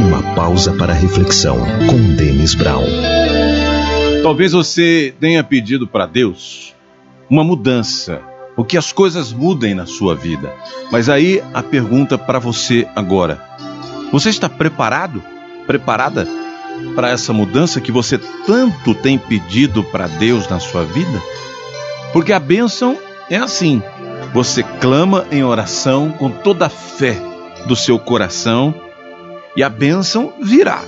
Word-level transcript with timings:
Uma 0.00 0.22
pausa 0.34 0.72
para 0.72 0.92
reflexão 0.92 1.58
com 1.88 2.14
Denis 2.14 2.54
Brown. 2.54 2.84
Talvez 4.22 4.52
você 4.52 5.14
tenha 5.18 5.42
pedido 5.42 5.86
para 5.86 6.06
Deus 6.06 6.74
uma 7.28 7.42
mudança, 7.42 8.22
ou 8.56 8.64
que 8.64 8.76
as 8.76 8.92
coisas 8.92 9.32
mudem 9.32 9.74
na 9.74 9.86
sua 9.86 10.14
vida. 10.14 10.54
Mas 10.90 11.08
aí 11.08 11.42
a 11.52 11.62
pergunta 11.62 12.16
para 12.16 12.38
você 12.38 12.86
agora: 12.94 13.42
você 14.12 14.28
está 14.28 14.48
preparado? 14.48 15.22
Preparada 15.66 16.26
para 16.94 17.10
essa 17.10 17.32
mudança 17.32 17.80
que 17.80 17.92
você 17.92 18.18
tanto 18.46 18.94
tem 18.94 19.18
pedido 19.18 19.82
para 19.82 20.06
Deus 20.06 20.48
na 20.48 20.60
sua 20.60 20.84
vida? 20.84 21.22
Porque 22.12 22.32
a 22.32 22.40
bênção 22.40 22.96
é 23.28 23.36
assim: 23.36 23.82
você 24.32 24.62
clama 24.62 25.26
em 25.30 25.42
oração 25.42 26.10
com 26.10 26.30
toda 26.30 26.66
a 26.66 26.70
fé 26.70 27.20
do 27.66 27.74
seu 27.74 27.98
coração 27.98 28.87
e 29.58 29.62
a 29.64 29.68
bênção 29.68 30.32
virá. 30.40 30.80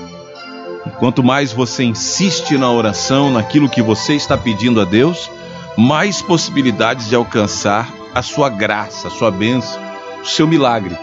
Quanto 1.01 1.25
mais 1.25 1.53
você 1.53 1.83
insiste 1.83 2.57
na 2.57 2.71
oração, 2.71 3.29
naquilo 3.29 3.69
que 3.69 3.83
você 3.83 4.15
está 4.15 4.39
pedindo 4.39 4.81
a 4.81 4.85
Deus, 4.85 5.29
mais 5.77 6.23
possibilidades 6.23 7.09
de 7.09 7.17
alcançar 7.17 7.93
a 8.15 8.23
sua 8.23 8.49
graça, 8.49 9.09
a 9.09 9.11
sua 9.11 9.29
bênção, 9.29 9.77
o 10.23 10.25
seu 10.25 10.47
milagre. 10.47 10.97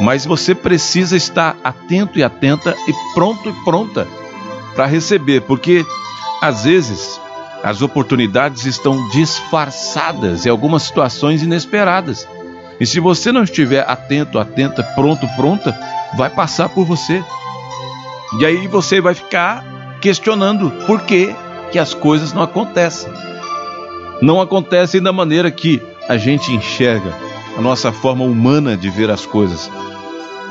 Mas 0.00 0.26
você 0.26 0.56
precisa 0.56 1.16
estar 1.16 1.56
atento 1.62 2.18
e 2.18 2.24
atenta 2.24 2.74
e 2.88 2.92
pronto 3.14 3.48
e 3.48 3.52
pronta 3.64 4.04
para 4.74 4.86
receber, 4.86 5.42
porque 5.42 5.86
às 6.42 6.64
vezes 6.64 7.20
as 7.62 7.80
oportunidades 7.80 8.64
estão 8.64 9.08
disfarçadas 9.10 10.46
em 10.46 10.50
algumas 10.50 10.82
situações 10.82 11.44
inesperadas. 11.44 12.26
E 12.80 12.84
se 12.84 12.98
você 12.98 13.30
não 13.30 13.44
estiver 13.44 13.88
atento, 13.88 14.36
atenta, 14.36 14.82
pronto, 14.82 15.28
pronta, 15.36 15.78
vai 16.16 16.30
passar 16.30 16.68
por 16.68 16.84
você. 16.84 17.22
E 18.38 18.44
aí 18.46 18.66
você 18.66 19.00
vai 19.00 19.14
ficar 19.14 19.64
questionando 20.00 20.70
por 20.86 21.02
que, 21.02 21.34
que 21.70 21.78
as 21.78 21.94
coisas 21.94 22.32
não 22.32 22.42
acontecem. 22.42 23.10
Não 24.20 24.40
acontecem 24.40 25.02
da 25.02 25.12
maneira 25.12 25.50
que 25.50 25.80
a 26.08 26.16
gente 26.16 26.52
enxerga, 26.52 27.12
a 27.56 27.60
nossa 27.60 27.92
forma 27.92 28.24
humana 28.24 28.76
de 28.76 28.90
ver 28.90 29.10
as 29.10 29.26
coisas. 29.26 29.70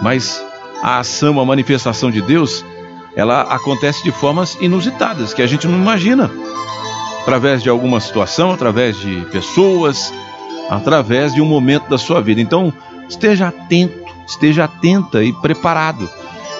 Mas 0.01 0.43
a 0.81 0.99
ação, 0.99 1.39
a 1.39 1.45
manifestação 1.45 2.11
de 2.11 2.21
Deus, 2.21 2.63
ela 3.15 3.41
acontece 3.41 4.03
de 4.03 4.11
formas 4.11 4.57
inusitadas, 4.61 5.33
que 5.33 5.41
a 5.41 5.47
gente 5.47 5.67
não 5.67 5.77
imagina. 5.77 6.31
Através 7.21 7.61
de 7.61 7.69
alguma 7.69 7.99
situação, 7.99 8.51
através 8.51 8.97
de 8.97 9.21
pessoas, 9.31 10.13
através 10.69 11.33
de 11.33 11.41
um 11.41 11.45
momento 11.45 11.89
da 11.89 11.97
sua 11.97 12.21
vida. 12.21 12.39
Então, 12.39 12.71
esteja 13.09 13.47
atento, 13.47 14.06
esteja 14.27 14.65
atenta 14.65 15.23
e 15.23 15.31
preparado. 15.33 16.09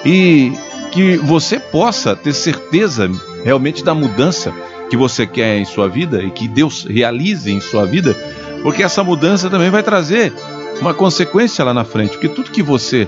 E 0.04 0.52
que 0.90 1.16
você 1.18 1.60
possa 1.60 2.16
ter 2.16 2.32
certeza 2.32 3.10
realmente 3.44 3.84
da 3.84 3.94
mudança 3.94 4.52
que 4.88 4.96
você 4.96 5.26
quer 5.26 5.58
em 5.58 5.64
sua 5.64 5.88
vida 5.88 6.22
e 6.22 6.30
que 6.30 6.48
Deus 6.48 6.84
realize 6.88 7.50
em 7.50 7.60
sua 7.60 7.84
vida, 7.84 8.16
porque 8.62 8.82
essa 8.82 9.04
mudança 9.04 9.50
também 9.50 9.70
vai 9.70 9.82
trazer 9.82 10.32
uma 10.80 10.94
consequência 10.94 11.64
lá 11.64 11.74
na 11.74 11.84
frente, 11.84 12.12
porque 12.12 12.28
tudo 12.28 12.50
que 12.50 12.62
você 12.62 13.06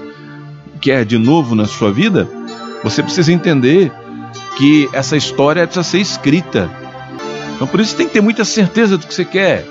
quer 0.80 1.04
de 1.04 1.18
novo 1.18 1.54
na 1.54 1.66
sua 1.66 1.90
vida, 1.90 2.28
você 2.82 3.02
precisa 3.02 3.32
entender 3.32 3.92
que 4.56 4.88
essa 4.92 5.16
história 5.16 5.66
precisa 5.66 5.82
ser 5.82 5.98
escrita. 5.98 6.70
Então 7.54 7.66
por 7.66 7.80
isso 7.80 7.96
tem 7.96 8.06
que 8.06 8.12
ter 8.12 8.20
muita 8.20 8.44
certeza 8.44 8.98
do 8.98 9.06
que 9.06 9.14
você 9.14 9.24
quer. 9.24 9.66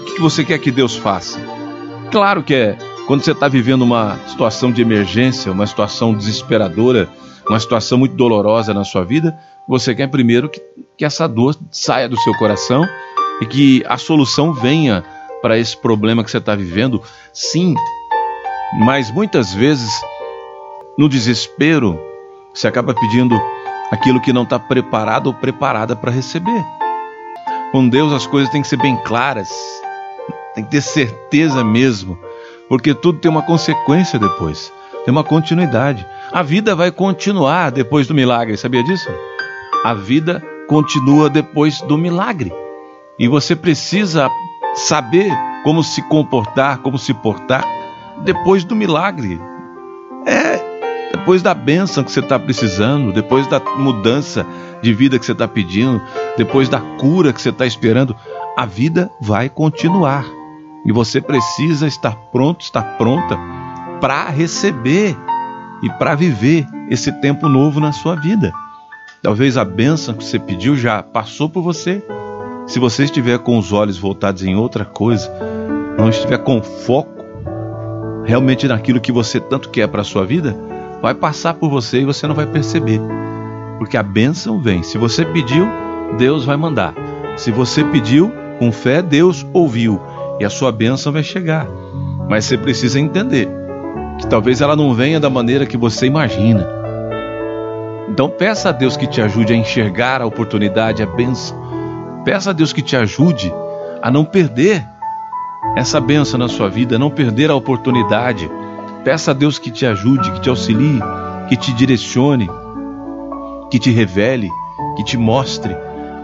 O 0.00 0.14
que 0.14 0.20
você 0.20 0.44
quer 0.44 0.58
que 0.58 0.70
Deus 0.70 0.96
faça? 0.96 1.38
Claro 2.10 2.42
que 2.42 2.54
é 2.54 2.78
quando 3.10 3.24
você 3.24 3.32
está 3.32 3.48
vivendo 3.48 3.82
uma 3.82 4.20
situação 4.28 4.70
de 4.70 4.80
emergência, 4.80 5.50
uma 5.50 5.66
situação 5.66 6.14
desesperadora, 6.14 7.08
uma 7.48 7.58
situação 7.58 7.98
muito 7.98 8.14
dolorosa 8.14 8.72
na 8.72 8.84
sua 8.84 9.04
vida, 9.04 9.36
você 9.66 9.96
quer 9.96 10.06
primeiro 10.06 10.48
que, 10.48 10.62
que 10.96 11.04
essa 11.04 11.26
dor 11.26 11.56
saia 11.72 12.08
do 12.08 12.16
seu 12.20 12.32
coração 12.34 12.88
e 13.40 13.46
que 13.46 13.84
a 13.88 13.98
solução 13.98 14.52
venha 14.52 15.02
para 15.42 15.58
esse 15.58 15.76
problema 15.76 16.22
que 16.22 16.30
você 16.30 16.38
está 16.38 16.54
vivendo. 16.54 17.02
Sim, 17.32 17.74
mas 18.78 19.10
muitas 19.10 19.52
vezes, 19.52 19.90
no 20.96 21.08
desespero, 21.08 22.00
você 22.54 22.68
acaba 22.68 22.94
pedindo 22.94 23.34
aquilo 23.90 24.20
que 24.20 24.32
não 24.32 24.44
está 24.44 24.56
preparado 24.56 25.26
ou 25.26 25.34
preparada 25.34 25.96
para 25.96 26.12
receber. 26.12 26.64
Com 27.72 27.88
Deus 27.88 28.12
as 28.12 28.24
coisas 28.24 28.52
têm 28.52 28.62
que 28.62 28.68
ser 28.68 28.76
bem 28.76 28.96
claras, 28.98 29.50
tem 30.54 30.62
que 30.62 30.70
ter 30.70 30.80
certeza 30.80 31.64
mesmo, 31.64 32.16
porque 32.70 32.94
tudo 32.94 33.18
tem 33.18 33.28
uma 33.28 33.42
consequência 33.42 34.16
depois, 34.16 34.72
tem 35.04 35.10
uma 35.10 35.24
continuidade. 35.24 36.06
A 36.30 36.40
vida 36.40 36.72
vai 36.76 36.92
continuar 36.92 37.70
depois 37.72 38.06
do 38.06 38.14
milagre, 38.14 38.56
sabia 38.56 38.84
disso? 38.84 39.10
A 39.84 39.92
vida 39.92 40.40
continua 40.68 41.28
depois 41.28 41.80
do 41.80 41.98
milagre. 41.98 42.52
E 43.18 43.26
você 43.26 43.56
precisa 43.56 44.30
saber 44.72 45.32
como 45.64 45.82
se 45.82 46.00
comportar, 46.02 46.78
como 46.78 46.96
se 46.96 47.12
portar 47.12 47.66
depois 48.22 48.62
do 48.62 48.76
milagre. 48.76 49.40
É, 50.24 50.60
depois 51.10 51.42
da 51.42 51.54
bênção 51.54 52.04
que 52.04 52.12
você 52.12 52.20
está 52.20 52.38
precisando, 52.38 53.12
depois 53.12 53.48
da 53.48 53.58
mudança 53.58 54.46
de 54.80 54.94
vida 54.94 55.18
que 55.18 55.26
você 55.26 55.32
está 55.32 55.48
pedindo, 55.48 56.00
depois 56.36 56.68
da 56.68 56.78
cura 57.00 57.32
que 57.32 57.42
você 57.42 57.48
está 57.48 57.66
esperando, 57.66 58.14
a 58.56 58.64
vida 58.64 59.10
vai 59.20 59.48
continuar. 59.48 60.39
E 60.84 60.92
você 60.92 61.20
precisa 61.20 61.86
estar 61.86 62.16
pronto, 62.32 62.62
estar 62.62 62.82
pronta 62.96 63.38
para 64.00 64.28
receber 64.30 65.16
e 65.82 65.90
para 65.90 66.14
viver 66.14 66.66
esse 66.88 67.12
tempo 67.20 67.48
novo 67.48 67.80
na 67.80 67.92
sua 67.92 68.16
vida. 68.16 68.52
Talvez 69.22 69.56
a 69.56 69.64
bênção 69.64 70.14
que 70.14 70.24
você 70.24 70.38
pediu 70.38 70.76
já 70.76 71.02
passou 71.02 71.48
por 71.48 71.62
você. 71.62 72.02
Se 72.66 72.78
você 72.78 73.04
estiver 73.04 73.38
com 73.38 73.58
os 73.58 73.72
olhos 73.72 73.98
voltados 73.98 74.42
em 74.42 74.56
outra 74.56 74.84
coisa, 74.84 75.30
não 75.98 76.08
estiver 76.08 76.38
com 76.38 76.62
foco 76.62 77.20
realmente 78.24 78.66
naquilo 78.68 79.00
que 79.00 79.12
você 79.12 79.40
tanto 79.40 79.70
quer 79.70 79.88
para 79.88 80.02
a 80.02 80.04
sua 80.04 80.24
vida, 80.24 80.56
vai 81.02 81.14
passar 81.14 81.54
por 81.54 81.68
você 81.68 82.00
e 82.00 82.04
você 82.04 82.26
não 82.26 82.34
vai 82.34 82.46
perceber. 82.46 83.00
Porque 83.78 83.96
a 83.96 84.02
bênção 84.02 84.60
vem. 84.60 84.82
Se 84.82 84.98
você 84.98 85.24
pediu, 85.24 85.66
Deus 86.16 86.44
vai 86.44 86.56
mandar. 86.56 86.94
Se 87.36 87.50
você 87.50 87.82
pediu 87.84 88.32
com 88.58 88.70
fé, 88.70 89.02
Deus 89.02 89.46
ouviu 89.52 90.00
e 90.40 90.44
a 90.44 90.50
sua 90.50 90.72
bênção 90.72 91.12
vai 91.12 91.22
chegar. 91.22 91.68
Mas 92.28 92.46
você 92.46 92.56
precisa 92.56 92.98
entender 92.98 93.46
que 94.18 94.26
talvez 94.26 94.60
ela 94.62 94.74
não 94.74 94.94
venha 94.94 95.20
da 95.20 95.28
maneira 95.28 95.66
que 95.66 95.76
você 95.76 96.06
imagina. 96.06 96.66
Então 98.08 98.28
peça 98.28 98.70
a 98.70 98.72
Deus 98.72 98.96
que 98.96 99.06
te 99.06 99.20
ajude 99.20 99.52
a 99.52 99.56
enxergar 99.56 100.22
a 100.22 100.26
oportunidade, 100.26 101.02
a 101.02 101.06
bênção. 101.06 101.56
Peça 102.24 102.50
a 102.50 102.52
Deus 102.52 102.72
que 102.72 102.82
te 102.82 102.96
ajude 102.96 103.52
a 104.02 104.10
não 104.10 104.24
perder 104.24 104.84
essa 105.76 106.00
bênção 106.00 106.38
na 106.38 106.48
sua 106.48 106.68
vida, 106.68 106.98
não 106.98 107.10
perder 107.10 107.50
a 107.50 107.54
oportunidade. 107.54 108.50
Peça 109.04 109.30
a 109.30 109.34
Deus 109.34 109.58
que 109.58 109.70
te 109.70 109.86
ajude, 109.86 110.30
que 110.32 110.40
te 110.40 110.48
auxilie, 110.48 111.00
que 111.48 111.56
te 111.56 111.72
direcione, 111.72 112.48
que 113.70 113.78
te 113.78 113.90
revele, 113.90 114.48
que 114.96 115.04
te 115.04 115.16
mostre. 115.16 115.76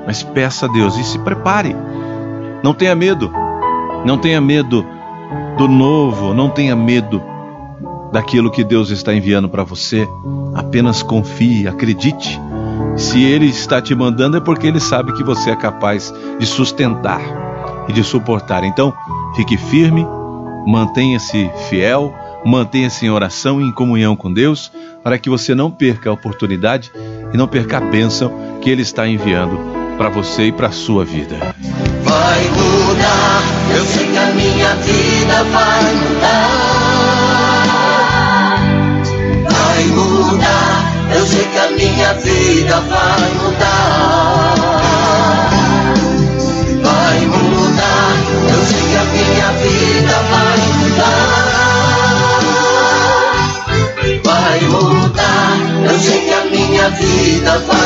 Mas 0.06 0.22
peça 0.22 0.66
a 0.66 0.68
Deus 0.68 0.96
e 0.96 1.04
se 1.04 1.18
prepare. 1.18 1.76
Não 2.62 2.74
tenha 2.74 2.94
medo. 2.94 3.45
Não 4.06 4.16
tenha 4.16 4.40
medo 4.40 4.86
do 5.58 5.66
novo, 5.66 6.32
não 6.32 6.48
tenha 6.48 6.76
medo 6.76 7.20
daquilo 8.12 8.52
que 8.52 8.62
Deus 8.62 8.90
está 8.90 9.12
enviando 9.12 9.48
para 9.48 9.64
você. 9.64 10.06
Apenas 10.54 11.02
confie, 11.02 11.66
acredite. 11.66 12.40
Se 12.96 13.24
Ele 13.24 13.46
está 13.46 13.82
te 13.82 13.96
mandando 13.96 14.36
é 14.36 14.40
porque 14.40 14.68
Ele 14.68 14.78
sabe 14.78 15.12
que 15.14 15.24
você 15.24 15.50
é 15.50 15.56
capaz 15.56 16.14
de 16.38 16.46
sustentar 16.46 17.20
e 17.88 17.92
de 17.92 18.04
suportar. 18.04 18.62
Então, 18.62 18.94
fique 19.34 19.56
firme, 19.56 20.06
mantenha-se 20.68 21.50
fiel, 21.68 22.14
mantenha-se 22.44 23.06
em 23.06 23.10
oração 23.10 23.60
e 23.60 23.64
em 23.64 23.72
comunhão 23.72 24.14
com 24.14 24.32
Deus, 24.32 24.70
para 25.02 25.18
que 25.18 25.28
você 25.28 25.52
não 25.52 25.68
perca 25.68 26.10
a 26.10 26.12
oportunidade 26.12 26.92
e 27.34 27.36
não 27.36 27.48
perca 27.48 27.78
a 27.78 27.80
bênção 27.80 28.32
que 28.60 28.70
Ele 28.70 28.82
está 28.82 29.08
enviando 29.08 29.85
para 29.96 30.08
você 30.10 30.48
e 30.48 30.52
para 30.52 30.70
sua 30.70 31.04
vida. 31.04 31.36
Vai 32.04 32.44
mudar, 32.50 33.42
eu 33.74 33.84
sei 33.84 34.06
que 34.06 34.18
a 34.18 34.26
minha 34.26 34.74
vida 34.76 35.44
vai 35.44 35.94
mudar. 35.94 36.66
Vai 39.50 39.84
mudar, 39.84 40.92
eu 41.14 41.26
sei 41.26 41.44
que 41.44 41.58
a 41.58 41.70
minha 41.70 42.14
vida 42.14 42.80
vai 42.80 43.30
mudar. 43.42 44.54
Vai 46.82 47.20
mudar, 47.26 48.16
eu 48.50 48.64
sei 48.66 48.82
que 48.82 48.96
a 48.96 49.04
minha 49.04 49.50
vida 49.62 50.14
vai 50.30 50.58
mudar. 50.78 51.46
Vai 54.24 54.60
mudar, 54.60 55.56
eu 55.90 55.98
sei 55.98 56.20
que 56.20 56.32
a 56.32 56.44
minha 56.44 56.90
vida 56.90 57.58
vai 57.66 57.85